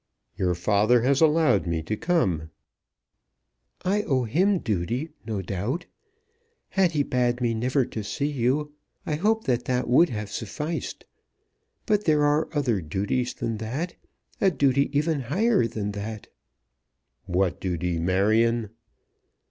"Your 0.35 0.55
father 0.55 1.03
has 1.03 1.21
allowed 1.21 1.67
me 1.67 1.83
to 1.83 1.95
come." 1.95 2.49
"I 3.85 4.01
owe 4.01 4.23
him 4.23 4.57
duty, 4.57 5.11
no 5.27 5.43
doubt. 5.43 5.85
Had 6.69 6.93
he 6.93 7.03
bade 7.03 7.39
me 7.39 7.53
never 7.53 7.85
to 7.85 8.03
see 8.03 8.25
you, 8.31 8.73
I 9.05 9.13
hope 9.13 9.43
that 9.43 9.65
that 9.65 9.87
would 9.87 10.09
have 10.09 10.31
sufficed. 10.31 11.05
But 11.85 12.05
there 12.05 12.23
are 12.23 12.49
other 12.51 12.81
duties 12.81 13.35
than 13.35 13.57
that, 13.57 13.93
a 14.41 14.49
duty 14.49 14.89
even 14.97 15.19
higher 15.19 15.67
than 15.67 15.91
that." 15.91 16.29
"What 17.27 17.59
duty, 17.61 17.99
Marion?" 17.99 18.71